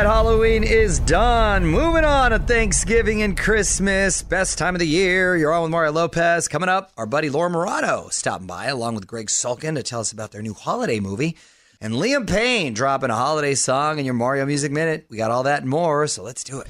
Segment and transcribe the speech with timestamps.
[0.00, 1.66] Right, Halloween is done.
[1.66, 4.22] Moving on to Thanksgiving and Christmas.
[4.22, 5.36] Best time of the year.
[5.36, 6.48] You're on with Mario Lopez.
[6.48, 10.10] Coming up, our buddy Laura Marano stopping by along with Gregg Sulkin to tell us
[10.10, 11.36] about their new holiday movie.
[11.82, 15.04] And Liam Payne dropping a holiday song in your Mario Music Minute.
[15.10, 16.68] We got all that and more, so let's do it.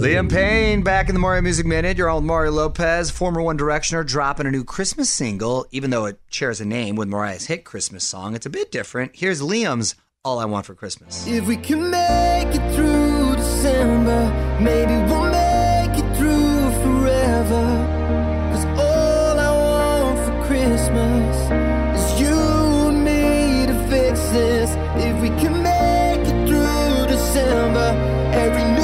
[0.00, 1.98] Liam Payne back in the Mario Music Minute.
[1.98, 5.66] You're on with Mario Lopez, former One Directioner, dropping a new Christmas single.
[5.72, 9.12] Even though it shares a name with Mariah's hit Christmas song, it's a bit different.
[9.14, 11.26] Here's Liam's All I Want for Christmas.
[11.26, 14.28] If we can make it through December,
[14.60, 17.64] maybe we'll make it through forever.
[18.52, 21.36] Cause all I want for Christmas
[21.98, 24.70] is you and me to fix this.
[25.02, 27.88] If we can make it through December,
[28.34, 28.79] every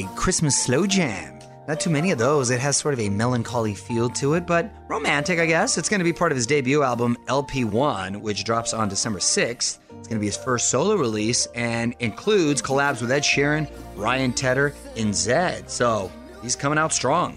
[0.00, 1.38] a Christmas slow jam.
[1.68, 2.50] Not too many of those.
[2.50, 5.76] It has sort of a melancholy feel to it, but romantic, I guess.
[5.76, 9.78] It's going to be part of his debut album, LP1, which drops on December 6th.
[9.90, 14.32] It's going to be his first solo release and includes collabs with Ed Sheeran, Ryan
[14.32, 15.68] Tedder, and Zedd.
[15.68, 16.10] So
[16.42, 17.36] he's coming out strong.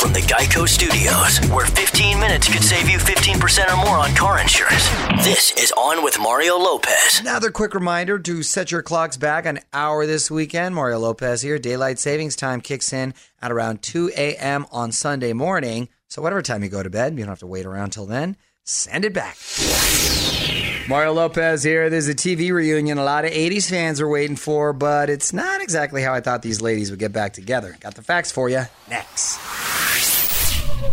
[0.00, 4.38] From the Geico Studios, where 15 minutes could save you 15% or more on car
[4.40, 4.88] insurance.
[5.24, 7.20] This is On with Mario Lopez.
[7.20, 10.74] Another quick reminder to set your clocks back an hour this weekend.
[10.74, 11.58] Mario Lopez here.
[11.58, 14.66] Daylight savings time kicks in at around 2 a.m.
[14.70, 15.88] on Sunday morning.
[16.08, 18.36] So, whatever time you go to bed, you don't have to wait around till then.
[18.62, 19.36] Send it back.
[20.86, 21.88] Mario Lopez here.
[21.88, 25.62] There's a TV reunion a lot of 80s fans are waiting for, but it's not
[25.62, 27.74] exactly how I thought these ladies would get back together.
[27.80, 29.40] Got the facts for you next.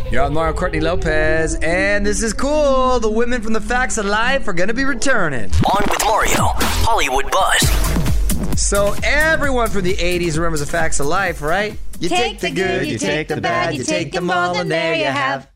[0.10, 3.00] You're on Mario Courtney Lopez, and this is cool.
[3.00, 5.52] The women from the Facts of Life are going to be returning.
[5.52, 6.54] On with Mario,
[6.84, 8.62] Hollywood Buzz.
[8.62, 11.78] So, everyone from the 80s remembers the Facts of Life, right?
[12.00, 15.06] You Take the good, you take the bad, you take them all, and there you
[15.06, 15.51] have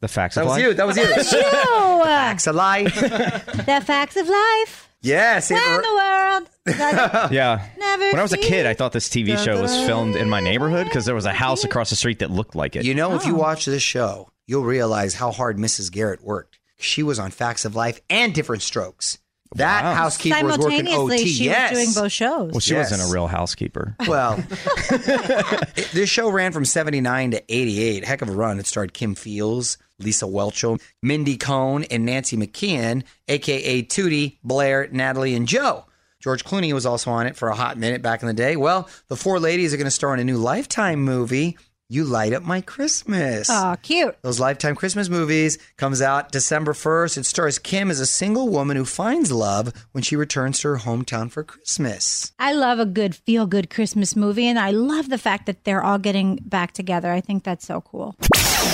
[0.00, 0.76] The facts That of life.
[0.76, 1.04] That was you.
[1.06, 1.32] That was you.
[1.32, 2.04] That's you.
[2.04, 2.94] Facts of Life.
[2.94, 4.84] the facts of life.
[5.00, 5.50] Yes.
[5.52, 6.50] it- When the world
[7.32, 7.64] Yeah.
[7.78, 10.40] never When I was a kid, I thought this TV show was filmed in my
[10.40, 12.84] neighborhood because there was a house across the street that looked like it.
[12.84, 13.38] You know, if you oh.
[13.38, 15.92] watch this show, you'll realize how hard Mrs.
[15.92, 16.58] Garrett worked.
[16.80, 19.18] She was on Facts of Life and Diff'rent Strokes.
[19.54, 19.94] That Wow.
[19.94, 21.28] housekeeper was working Simultaneously, OT.
[21.32, 21.70] she yes.
[21.70, 22.50] was doing both shows.
[22.52, 22.90] well, she Yes.
[22.90, 23.96] wasn't a real housekeeper.
[24.06, 24.44] Well,
[24.90, 28.04] it- this show ran from 79 to 88.
[28.04, 28.58] Heck of a run.
[28.58, 35.34] It starred Kim Fields, Lisa Whelchel, Mindy Cohn, and Nancy McKeon, aka Tootie, Blair, Natalie,
[35.34, 35.84] and Jo.
[36.20, 38.56] George Clooney was also on it for a hot minute back in the day.
[38.56, 41.56] Well, the four ladies are going to star in a new Lifetime movie.
[41.90, 43.48] You Light Up My Christmas.
[43.50, 44.14] Oh, cute.
[44.20, 47.16] Those Lifetime Christmas movies comes out December 1st.
[47.16, 50.76] It stars Kim as a single woman who finds love when she returns to her
[50.76, 52.30] hometown for Christmas.
[52.38, 55.82] I love a good feel good Christmas movie, and I love the fact that they're
[55.82, 57.10] all getting back together.
[57.10, 58.14] I think that's so cool.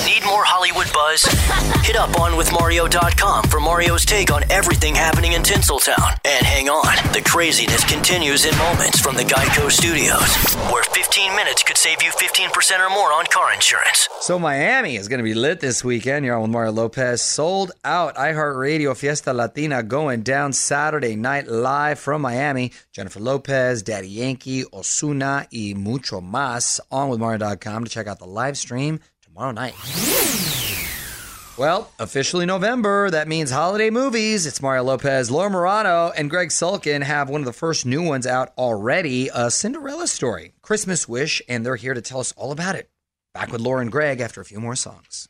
[0.03, 1.23] Need more Hollywood buzz?
[1.87, 6.19] Hit up onwithmario.com for Mario's take on everything happening in Tinseltown.
[6.25, 10.35] And hang on, the craziness continues in moments from the Geico Studios,
[10.71, 14.09] where 15 minutes could save you 15% or more on car insurance.
[14.19, 16.25] So Miami is going to be lit this weekend.
[16.25, 17.21] You're on with Mario Lopez.
[17.21, 22.73] Sold out iHeartRadio Fiesta Latina going down Saturday night live from Miami.
[22.91, 26.79] Jennifer Lopez, Daddy Yankee, Ozuna, y mucho más.
[26.91, 28.99] On with Mario.com to check out the live stream
[29.35, 29.75] tomorrow night.
[31.57, 33.09] Well, officially November.
[33.11, 34.45] That means holiday movies.
[34.45, 38.25] It's Mario Lopez, Laura Marano, and Gregg Sulkin have one of the first new ones
[38.25, 42.75] out already a Cinderella story, Christmas Wish, and they're here to tell us all about
[42.75, 42.89] it.
[43.33, 45.27] Back with Laura and Greg after a few more songs.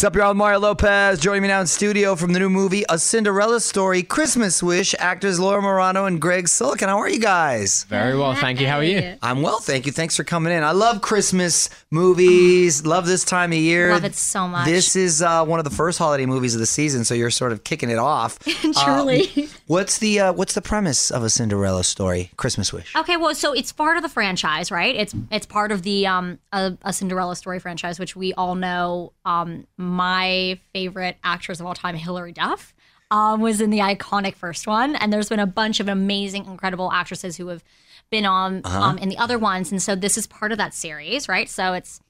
[0.00, 0.32] What's up, y'all?
[0.32, 4.62] Mario Lopez joining me now in studio from the new movie A Cinderella Story, Christmas
[4.62, 4.94] Wish.
[4.98, 6.86] Actors Laura Marano and Gregg Sulkin.
[6.86, 7.84] How are you guys?
[7.84, 8.66] Very well, thank you.
[8.66, 9.18] How are you?
[9.20, 9.92] I'm well, thank you.
[9.92, 10.64] Thanks for coming in.
[10.64, 12.86] I love Christmas movies.
[12.86, 13.90] Love this time of year.
[13.92, 14.64] Love it so much.
[14.64, 17.52] This is uh, one of the first holiday movies of the season, so you're sort
[17.52, 18.38] of kicking it off.
[18.84, 19.30] Truly.
[19.36, 22.96] Um, what's the uh, What's the premise of A Cinderella Story, Christmas Wish?
[22.96, 24.96] Okay, well, so it's part of the franchise, right?
[24.96, 29.12] It's it's part of the um a, a Cinderella story franchise, which we all know.
[29.26, 32.74] Um, my favorite actress of all time, Hilary Duff,
[33.10, 36.92] um, was in the iconic first one, and there's been a bunch of amazing, incredible
[36.92, 37.62] actresses who have
[38.10, 38.80] been on Uh-huh.
[38.80, 41.48] um, in the other ones, and so this is part of that series, right?
[41.48, 42.00] So it's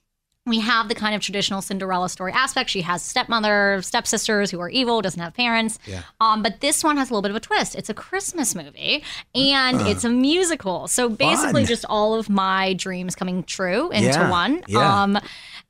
[0.47, 2.71] we have the kind of traditional Cinderella story aspect.
[2.71, 5.77] She has stepmother, stepsisters who are evil, doesn't have parents.
[5.85, 6.01] Yeah.
[6.19, 7.75] Um, but this one has a little bit of a twist.
[7.75, 9.03] It's a Christmas movie
[9.35, 9.85] and Uh.
[9.85, 10.87] it's a musical.
[10.87, 11.67] So basically, Fun.
[11.67, 14.63] just all of my dreams coming true into Yeah, one.
[14.67, 15.03] yeah.
[15.03, 15.19] Um,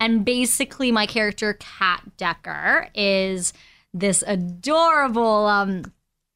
[0.01, 3.53] and basically, my character, Kat Decker, is
[3.93, 5.45] this adorable.
[5.45, 5.83] Um,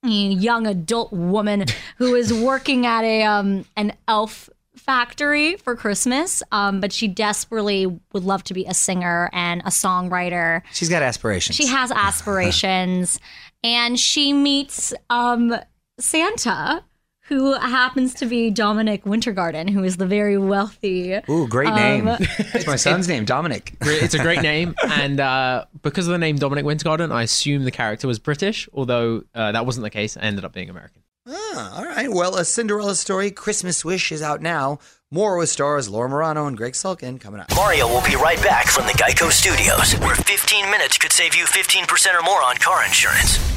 [0.08, 1.66] young adult woman
[1.98, 7.88] who is working at a um an elf factory for Christmas um but she desperately
[7.88, 11.56] would love to be a singer and a songwriter She's got aspirations.
[11.56, 13.20] she has aspirations
[13.64, 15.56] and she meets um
[16.00, 16.84] Santa
[17.28, 22.08] who happens to be Dominic Wintergarden who is the very wealthy Ooh, great um, name.
[22.54, 23.76] It's my son's name, Dominic.
[23.82, 27.72] It's a great name, and uh, because of the name Dominic Wintergarden, I assume the
[27.72, 30.16] character was British, although uh, that wasn't the case.
[30.18, 31.02] I ended up being American.
[31.28, 32.12] Ah, all right.
[32.12, 34.78] Well, A Cinderella Story, Christmas Wish is out now.
[35.12, 37.48] More with stars Laura Marano and Gregg Sulkin coming up.
[37.56, 41.46] Mario will be right back from the Geico Studios, where 15 minutes could save you
[41.46, 43.55] 15% or more on car insurance.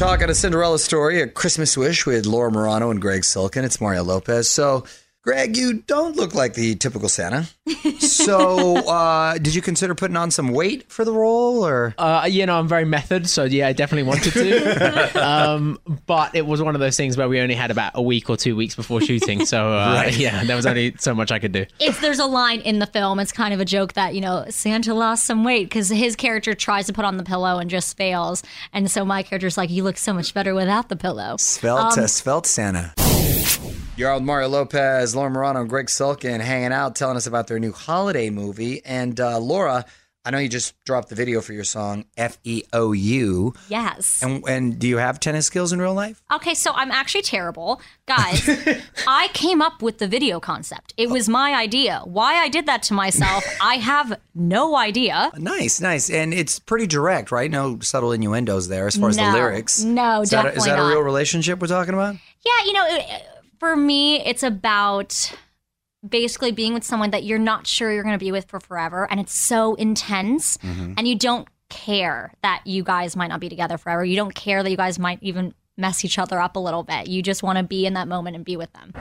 [0.00, 3.64] Talking a Cinderella story, a Christmas wish with Laura Marano and Gregg Sulkin.
[3.64, 4.48] It's Mario Lopez.
[4.48, 4.84] So,
[5.22, 7.46] Greg, you don't look like the typical Santa.
[7.98, 11.94] So, uh, did you consider putting on some weight for the role, or?
[11.98, 15.22] Uh, you know, I'm very method, so yeah, I definitely wanted to.
[15.28, 18.30] um, but it was one of those things where we only had about a week
[18.30, 20.16] or two weeks before shooting, so uh, Right.
[20.16, 21.66] yeah, there was only so much I could do.
[21.78, 24.46] if there's a line in the film, it's kind of a joke that, you know,
[24.48, 27.94] Santa lost some weight because his character tries to put on the pillow and just
[27.98, 28.42] fails.
[28.72, 31.36] And so my character's like, you look so much better without the pillow.
[31.38, 32.94] Svelte, Um, uh, svelte Santa.
[33.96, 37.72] With Mario Lopez, Laura Marano, and Gregg Sulkin hanging out, telling us about their new
[37.72, 38.82] holiday movie.
[38.84, 39.84] And uh, Laura,
[40.24, 43.52] I know you just dropped the video for your song F E O U.
[43.68, 44.22] Yes.
[44.22, 46.22] And, and do you have tennis skills in real life?
[46.32, 47.80] Okay, so I'm actually terrible.
[48.06, 48.48] Guys,
[49.06, 50.94] I came up with the video concept.
[50.96, 52.00] It was my idea.
[52.04, 55.30] Why I did that to myself, I have no idea.
[55.36, 56.08] Nice, nice.
[56.10, 57.50] And it's pretty direct, right?
[57.50, 59.82] No subtle innuendos there as far as the lyrics.
[59.82, 61.04] No, is that, a, is definitely that a real not.
[61.04, 62.16] relationship we're talking about?
[62.44, 63.22] Yeah, you know, it,
[63.60, 65.32] for me, it's about
[66.06, 69.06] basically being with someone that you're not sure you're going to be with for forever.
[69.08, 70.56] And it's so intense.
[70.56, 70.94] Mm-hmm.
[70.96, 74.02] And you don't care that you guys might not be together forever.
[74.02, 77.06] You don't care that you guys might even mess each other up a little bit.
[77.06, 78.92] You just want to be in that moment and be with them.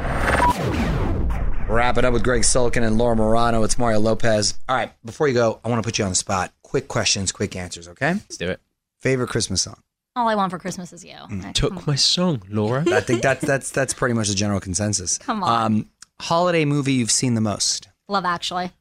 [1.69, 3.63] Wrap it up with Gregg Sulkin and Laura Marano.
[3.63, 4.59] It's Mario Lopez.
[4.67, 6.51] All right, before you go, I want to put you on the spot.
[6.63, 8.13] Quick questions, quick answers, okay?
[8.13, 8.59] Let's do it.
[8.99, 9.81] Favorite Christmas song?
[10.19, 11.13] All I want for Christmas is you.
[11.13, 11.53] Mm.
[11.53, 12.83] Took my song, Laura.
[12.91, 15.17] I think that's that's that's pretty much the general consensus.
[15.17, 15.63] Come on.
[15.65, 17.87] Um, holiday movie you've seen the most?
[18.09, 18.71] Love Actually.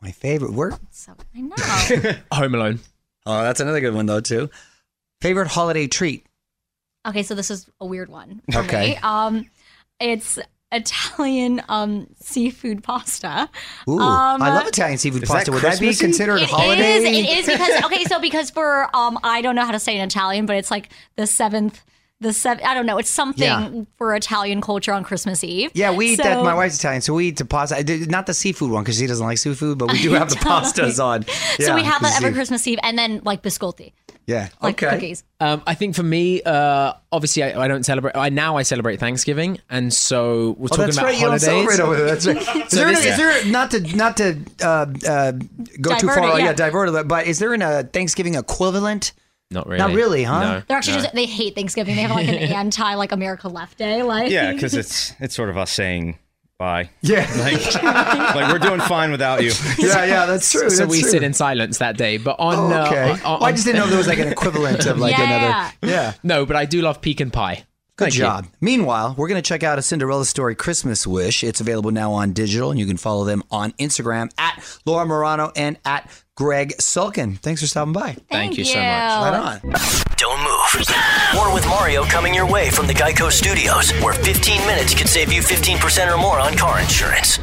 [0.00, 0.74] My favorite word?
[0.92, 2.12] So I know.
[2.32, 2.80] Home Alone.
[3.26, 4.50] Oh, that's another good one though too.
[5.20, 6.26] Favorite holiday treat?
[7.06, 8.40] okay, so this is a weird one.
[8.52, 8.90] For Okay.
[8.92, 8.96] Me.
[9.02, 9.50] Um,
[9.98, 10.38] it's
[10.74, 13.48] Italian um seafood pasta.
[13.88, 15.50] Ooh, Um, I love Italian seafood pasta.
[15.50, 16.94] that Would that be considered It holiday?
[16.94, 17.04] is.
[17.04, 18.04] It is because okay.
[18.04, 20.88] So because for um, I don't know how to say in Italian, but it's like
[21.16, 21.82] the seventh
[22.20, 22.64] the seven.
[22.64, 22.96] I don't know.
[22.98, 23.82] It's something Yeah.
[23.98, 25.70] for Italian culture on Christmas Eve.
[25.74, 26.42] Yeah, we eat that.
[26.42, 27.82] My wife's Italian, so we eat the pasta.
[28.06, 31.02] Not the seafood one because she doesn't like seafood, but we do have the pastas
[31.04, 31.24] on.
[31.60, 32.32] so we have that every.
[32.32, 33.92] Christmas Eve, and then like biscotti,
[34.26, 34.48] Yeah.
[34.62, 34.94] like okay.
[34.94, 35.24] cookies.
[35.40, 38.16] Um, I think for me, uh, obviously, I, I don't celebrate.
[38.16, 41.14] I now I celebrate Thanksgiving, and so we're Oh, talking that's about right.
[41.14, 41.44] You don't holidays.
[41.44, 42.06] celebrate over there.
[42.14, 42.36] That's right.
[42.36, 45.32] Is, So there, this- is there not to not to uh, uh,
[45.80, 46.18] go too far?
[46.36, 46.44] it, yeah.
[46.46, 46.52] yeah.
[46.54, 47.08] divert it.
[47.08, 49.12] But is there an, a Thanksgiving equivalent?
[49.50, 49.78] Not really.
[49.78, 50.40] Not really, huh?
[50.40, 50.62] No.
[50.66, 51.02] They're actually No.
[51.02, 51.94] just they hate Thanksgiving.
[51.96, 54.02] They have like an anti like America Left Day.
[54.02, 56.18] Like Yeah, because it's it's sort of us saying
[56.58, 56.90] bye.
[57.02, 57.26] Yeah.
[57.44, 57.82] Like,
[58.34, 59.52] like we're doing fine without you.
[59.78, 60.70] Yeah, yeah, that's true.
[60.70, 61.10] so that's we true.
[61.10, 62.16] sit in silence that day.
[62.18, 64.28] But on, Oh, uh, on- on- Well, I just didn't know there was like an
[64.32, 65.24] equivalent of like Yeah.
[65.24, 65.72] another.
[65.82, 66.12] Yeah.
[66.22, 67.64] no, but I do love pecan pie.
[67.96, 68.20] Good Thank you.
[68.22, 68.46] job.
[68.60, 71.44] Meanwhile, we're going to check out a Cinderella Story Christmas Wish.
[71.44, 75.52] It's available now on digital, and you can follow them on Instagram at Laura Marano
[75.54, 77.38] and at Gregg Sulkin.
[77.38, 78.16] Thanks for stopping by.
[78.32, 78.84] Thank you so much.
[78.84, 80.03] Right on.
[80.16, 80.86] Don't move.
[81.34, 85.32] More with Mario coming your way from the Geico Studios, where 15 minutes could save
[85.32, 87.40] you 15% or more on car insurance.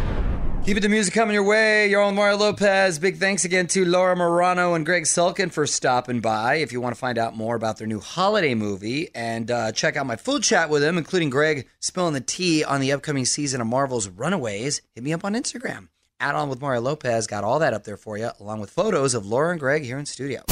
[0.63, 1.89] Keeping the music coming your way.
[1.89, 2.99] You're on Mario Lopez.
[2.99, 6.55] Big thanks again to Laura Marano and Gregg Sulkin for stopping by.
[6.55, 9.97] If you want to find out more about their new holiday movie and uh, check
[9.97, 13.59] out my full chat with them, including Greg spilling the tea on the upcoming season
[13.59, 15.87] of Marvel's Runaways, hit me up on Instagram.
[16.19, 17.25] Add on with Mario Lopez.
[17.25, 19.97] Got all that up there for you, along with photos of Laura and Greg here
[19.97, 20.43] in studio.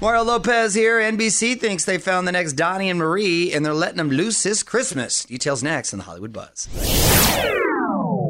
[0.00, 1.00] Mario Lopez here.
[1.00, 4.62] NBC thinks they found the next Donnie and Marie, and they're letting them loose this
[4.62, 5.24] Christmas.
[5.24, 6.68] Details next in the Hollywood Buzz.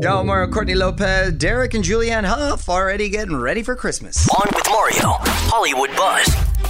[0.02, 4.28] Yo, Mario Courtney Lopez, Derek and Julianne Huff already getting ready for Christmas.
[4.30, 5.16] On with Mario,
[5.48, 6.65] Hollywood Buzz.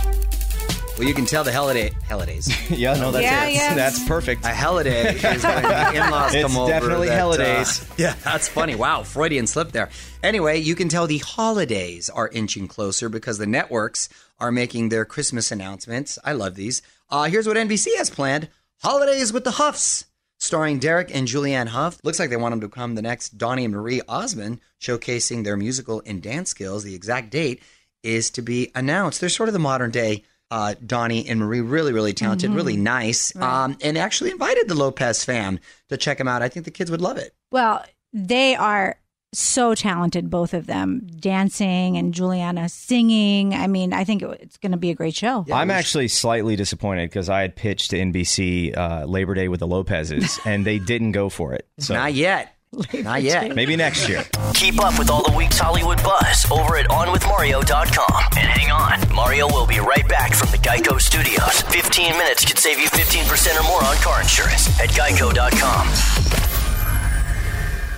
[0.98, 2.48] Well, you can tell the holiday holidays.
[2.70, 3.54] Yeah, no, that's Yeah, it.
[3.54, 3.74] yeah.
[3.74, 4.44] That's perfect.
[4.46, 6.72] A holiday is when the in-laws It's come over.
[6.72, 7.84] It's definitely that, uh, holidays.
[7.98, 8.74] yeah, that's funny.
[8.74, 9.90] Wow, Freudian slip there.
[10.22, 14.08] Anyway, you can tell the holidays are inching closer because the networks
[14.40, 16.18] are making their Christmas announcements.
[16.24, 16.80] I love these.
[17.10, 18.48] Uh, here's what NBC has planned:
[18.82, 20.06] Holidays with the Huffs,
[20.38, 21.98] starring Derek and Julianne Huff.
[22.04, 25.58] Looks like they want them to come the next Donnie and Marie Osmond, showcasing their
[25.58, 26.84] musical and dance skills.
[26.84, 27.62] The exact date
[28.02, 29.20] is to be announced.
[29.20, 31.60] They're sort of the modern day uh, Donnie and Marie.
[31.60, 36.28] Really, really talented, really nice, um, and actually invited the Lopez fam to check them
[36.28, 36.42] out.
[36.42, 37.34] I think the kids would love it.
[37.50, 38.98] Well, they are
[39.32, 43.54] so talented, both of them, dancing and Julianne singing.
[43.54, 45.44] I mean, I think it's going to be a great show.
[45.52, 49.66] I'm actually slightly disappointed because I had pitched to NBC uh, Labor Day with the
[49.66, 51.68] Lopez's, and they didn't go for it.
[51.78, 52.55] So Not yet.
[53.02, 53.54] Not yet.
[53.54, 54.24] maybe next year.
[54.54, 58.22] Keep up with all the week's Hollywood buzz over at OnWithMario.com.
[58.36, 61.62] And hang on, Mario will be right back from the Geico Studios.
[61.62, 65.88] 15 minutes could save you 15% or more on car insurance at Geico.com.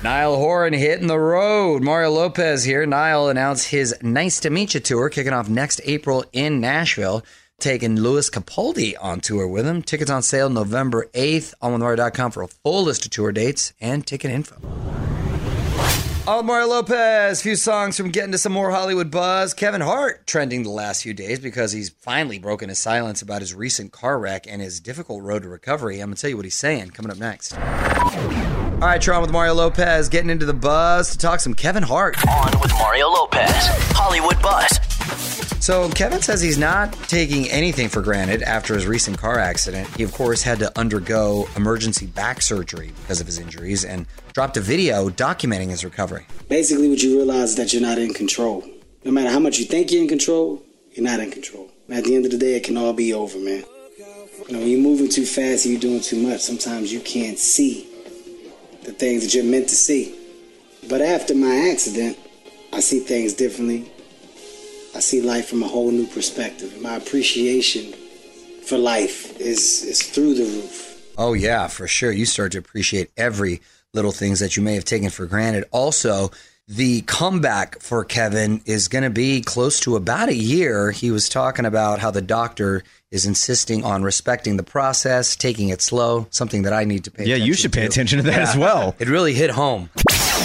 [0.05, 1.83] Niall Horan hitting the road.
[1.83, 2.87] Mario Lopez here.
[2.87, 7.25] Niall announced his Nice to Meet You tour kicking off next April in Nashville,
[7.59, 9.83] taking Lewis Capaldi on tour with him.
[9.83, 11.55] Tickets on sale November 8th.
[11.63, 14.57] OnWithMario.com for a full list of tour dates and ticket info.
[16.29, 19.55] All Mario Lopez, few songs from getting to some more Hollywood buzz.
[19.55, 23.55] Kevin Hart trending the last few days because he's finally broken his silence about his
[23.55, 26.01] recent car wreck and his difficult road to recovery.
[26.01, 27.57] I'm going to tell you what he's saying coming up next.
[27.57, 32.19] All right, Tron with Mario Lopez getting into the buzz to talk some Kevin Hart.
[32.29, 33.51] On with Mario Lopez,
[33.95, 34.79] Hollywood buzz.
[35.61, 39.87] So, Kevin says he's not taking anything for granted after his recent car accident.
[39.97, 44.57] He, of course, had to undergo emergency back surgery because of his injuries and dropped
[44.57, 46.27] a video documenting his recovery.
[46.49, 48.65] Basically, what you realize is that you're not in control.
[49.05, 50.63] No matter how much you think you're in control,
[50.93, 51.71] you're not in control.
[51.91, 53.65] At the end of the day, it can all be over, man.
[53.99, 57.39] You know, when you're moving too fast and you're doing too much, sometimes you can't
[57.39, 57.87] see
[58.85, 60.15] the things that you're meant to see.
[60.89, 62.17] But after my accident,
[62.73, 63.91] I see things differently.
[64.95, 66.81] I see life from a whole new perspective.
[66.81, 67.93] My appreciation
[68.65, 71.15] for life is, is through the roof.
[71.17, 72.13] Oh, yeah, for sure.
[72.13, 73.61] You start to appreciate every
[73.95, 75.65] little things that you may have taken for granted.
[75.73, 76.31] Also,
[76.69, 80.91] the comeback for Kevin is going to be close to about a year.
[80.91, 85.81] He was talking about how the doctor is insisting on respecting the process, taking it
[85.81, 87.41] slow, something that I need to pay attention to.
[87.41, 87.87] Yeah, you should pay to.
[87.87, 88.95] attention to that as well.
[88.99, 89.89] It really hit home.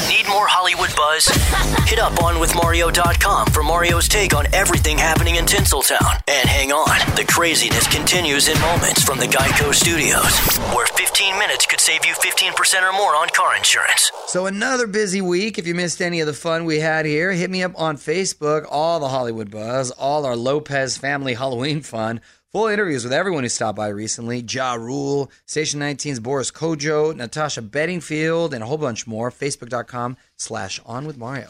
[0.10, 1.28] Need more Hollywood buzz?
[1.90, 6.22] Hit up OnWithMario.com for Mario's take on everything happening in Tinseltown.
[6.28, 10.40] And hang on, the craziness continues in moments from the Geico Studios,
[10.74, 14.12] where 15 minutes could save you 15% or more on car insurance.
[14.28, 15.58] So another busy week.
[15.58, 18.66] If you missed any of the fun we had here, hit me up on Facebook.
[18.70, 22.22] All the Hollywood buzz, all our Lopez family Halloween fun.
[22.54, 24.46] Full interviews with everyone who stopped by recently.
[24.48, 29.32] Ja Rule, Station 19's Boris Kodjoe, Natasha Bedingfield, and a whole bunch more.
[29.32, 31.48] Facebook.com slash on with Mario.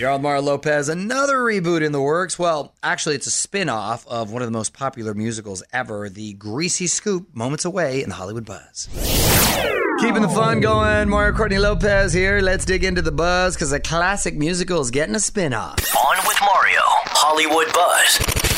[0.00, 0.88] Mario Lopez.
[0.88, 2.38] Another reboot in the works.
[2.38, 6.32] Well, actually, it's a spin off of one of the most popular musicals ever, The
[6.32, 8.88] Greasy Scoop, moments away in the Hollywood Buzz.
[10.00, 12.40] Keeping the fun going, Mario Courtney Lopez here.
[12.40, 15.76] Let's dig into the buzz because a classic musical is getting a spin off.
[15.94, 18.53] On with Mario, Hollywood Buzz.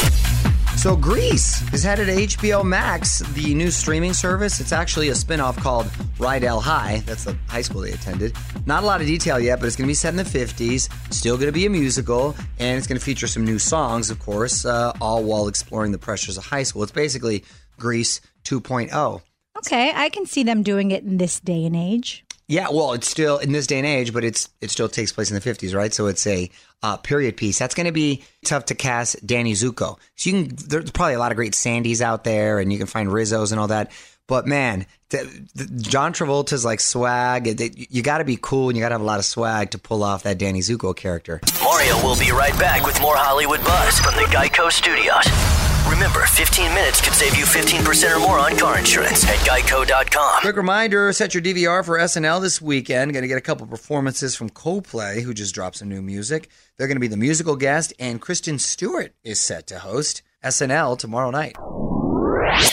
[0.87, 4.61] So, Grease is headed to HBO Max, the new streaming service.
[4.61, 7.03] It's actually a spin-off called Rydell High.
[7.07, 8.37] That's the high school they attended.
[8.67, 10.89] Not a lot of detail yet, but it's going to be set in the 50s.
[11.13, 14.21] Still going to be a musical, and it's going to feature some new songs, of
[14.21, 16.85] course, uh, all while exploring the pressures of high school.
[16.85, 17.43] It's basically
[17.81, 19.23] Grease 2.0.
[19.59, 22.26] Okay, I can see them doing it in this day and age.
[22.49, 25.31] Yeah, well, it's still in this day and age, but it's it still takes place
[25.31, 25.93] in the fifties, right?
[25.93, 26.49] So it's a
[26.83, 27.59] uh, period piece.
[27.59, 29.99] That's going to be tough to cast Danny Zuko.
[30.15, 32.87] So you can there's probably a lot of great Sandys out there, and you can
[32.87, 33.91] find Rizzos and all that.
[34.29, 37.61] But man, John Travolta's like swag.
[37.91, 39.79] You got to be cool, and you got to have a lot of swag to
[39.79, 41.41] pull off that Danny Zuko character.
[41.63, 45.66] Mario will be right back with more Hollywood Buzz from the Geico Studios.
[45.89, 50.41] Remember, 15 minutes could save you 15% or more on car insurance at geico.com.
[50.41, 53.13] Quick reminder set your DVR for SNL this weekend.
[53.13, 56.51] Going to get a couple performances from Coldplay, who just dropped some new music.
[56.77, 60.99] They're going to be the musical guest, and Kristen Stewart is set to host SNL
[60.99, 61.57] tomorrow night.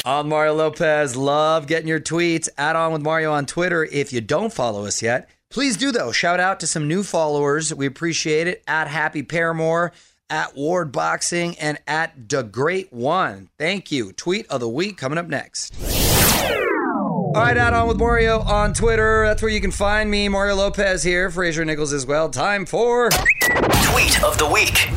[0.05, 1.15] I'm Mario Lopez.
[1.15, 2.49] Love getting your tweets.
[2.57, 3.83] Add on with Mario on Twitter.
[3.83, 6.11] If you don't follow us yet, please do though.
[6.11, 7.73] Shout out to some new followers.
[7.73, 8.63] We appreciate it.
[8.67, 9.91] At Happy Paramore
[10.29, 13.49] at Ward Boxing, and at the Great One.
[13.57, 14.13] Thank you.
[14.13, 15.75] Tweet of the week coming up next.
[17.35, 19.25] All right, add on with Mario on Twitter.
[19.25, 20.29] That's where you can find me.
[20.29, 21.31] Mario Lopez here.
[21.31, 22.29] Fraser Nichols as well.
[22.29, 24.87] Time for Tweet of the Week.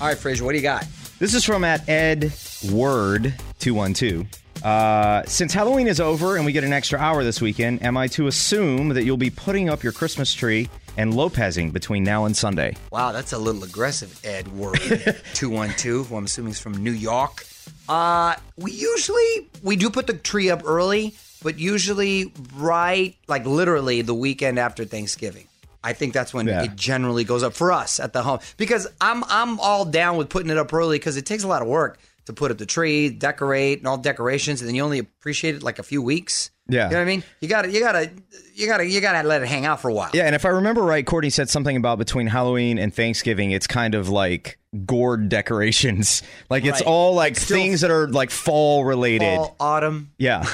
[0.00, 0.84] All right, Fraser, what do you got?
[1.20, 2.32] This is from at Ed
[2.72, 4.26] Word two one two.
[4.62, 8.06] Uh, since Halloween is over and we get an extra hour this weekend, am I
[8.08, 12.36] to assume that you'll be putting up your Christmas tree and Lopezing between now and
[12.36, 12.76] Sunday?
[12.92, 14.78] Wow, that's a little aggressive, Ed Word
[15.34, 17.44] 212, who I'm assuming is from New York.
[17.88, 24.02] Uh, we usually, we do put the tree up early, but usually right, like literally
[24.02, 25.48] the weekend after Thanksgiving.
[25.82, 26.62] I think that's when Yeah.
[26.62, 30.28] it generally goes up for us at the home because I'm I'm all down with
[30.28, 32.66] putting it up early because it takes a lot of work to put up the
[32.66, 36.50] tree, decorate, and all decorations, and then you only appreciate it like a few weeks.
[36.68, 36.84] Yeah.
[36.86, 37.24] you know what I mean.
[37.40, 38.10] You got to you got to
[38.54, 40.10] you got to you got to let it hang out for a while.
[40.14, 43.66] Yeah, and if I remember right, Courtney said something about between Halloween and Thanksgiving, it's
[43.66, 46.22] kind of like gourd decorations.
[46.48, 46.86] Like it's Right.
[46.86, 49.36] all like Still- things that are like fall related.
[49.36, 50.12] Fall, autumn.
[50.18, 50.46] Yeah.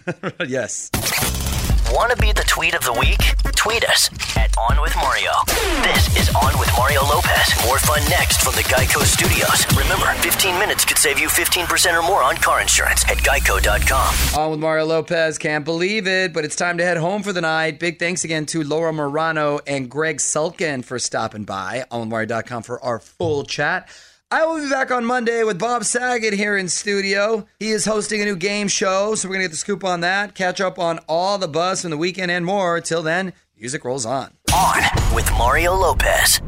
[0.46, 0.90] yes.
[1.92, 3.18] Want to be the tweet of the week?
[3.56, 5.32] Tweet us at On With Mario.
[5.82, 7.52] This is On With Mario Lopez.
[7.66, 9.66] More fun next from the Geico Studios.
[9.76, 14.40] Remember, 15 minutes could save you 15% or more on car insurance at geico.com.
[14.40, 15.36] On with Mario Lopez.
[15.36, 17.80] Can't believe it, but it's time to head home for the night.
[17.80, 21.84] Big thanks again to Laura Marano and Gregg Sulkin for stopping by.
[21.90, 23.88] OnWithMario.com for our full chat.
[24.32, 27.48] I will be back on Monday with Bob Saget here in studio.
[27.58, 30.02] He is hosting a new game show, so we're going to get the scoop on
[30.02, 32.80] that, catch up on all the buzz from the weekend and more.
[32.80, 34.32] Till then, music rolls on.
[34.54, 36.40] On with Mario Lopez.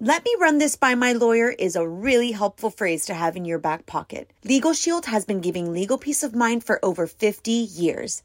[0.00, 3.44] Let me run this by my lawyer is a really helpful phrase to have in
[3.44, 4.32] your back pocket.
[4.42, 8.24] Legal Shield has been giving legal peace of mind for over 50 years.